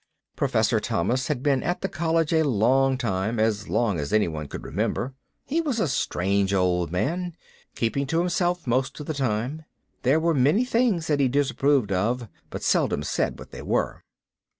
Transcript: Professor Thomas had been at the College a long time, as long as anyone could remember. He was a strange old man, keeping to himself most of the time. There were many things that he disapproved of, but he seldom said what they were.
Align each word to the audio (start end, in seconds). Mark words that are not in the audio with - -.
Professor 0.35 0.79
Thomas 0.79 1.27
had 1.27 1.43
been 1.43 1.61
at 1.61 1.81
the 1.81 1.87
College 1.87 2.33
a 2.33 2.43
long 2.43 2.97
time, 2.97 3.39
as 3.39 3.69
long 3.69 3.99
as 3.99 4.11
anyone 4.11 4.47
could 4.47 4.63
remember. 4.63 5.13
He 5.45 5.61
was 5.61 5.79
a 5.79 5.87
strange 5.87 6.55
old 6.55 6.91
man, 6.91 7.35
keeping 7.75 8.07
to 8.07 8.17
himself 8.17 8.65
most 8.65 8.99
of 8.99 9.05
the 9.05 9.13
time. 9.13 9.61
There 10.01 10.19
were 10.19 10.33
many 10.33 10.65
things 10.65 11.05
that 11.05 11.19
he 11.19 11.27
disapproved 11.27 11.91
of, 11.91 12.27
but 12.49 12.61
he 12.61 12.65
seldom 12.65 13.03
said 13.03 13.37
what 13.37 13.51
they 13.51 13.61
were. 13.61 14.01